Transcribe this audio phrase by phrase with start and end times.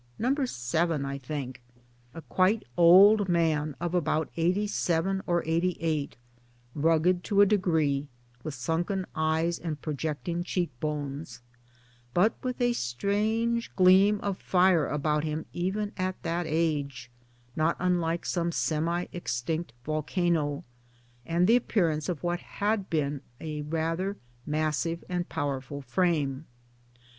[0.17, 0.33] No.
[0.45, 1.61] 7 I think
[2.15, 6.17] a quite old man of about eighty seven or eighty eight,
[6.73, 8.07] rugged to a degree,
[8.43, 11.43] with sunken eyes and pro jecting cheek bones,
[12.15, 17.11] but with a strange gleam of fire about him even at that age
[17.55, 20.63] not unlike some semi extinct volcano
[21.27, 26.47] and the appearance of what had once been a rather massive and powerful frame.